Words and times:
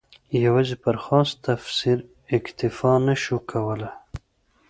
یوازې 0.45 0.75
پر 0.83 0.95
خاص 1.05 1.29
تفسیر 1.47 1.97
اکتفا 2.37 2.93
نه 3.07 3.15
شو 3.23 3.37
کولای. 3.51 3.93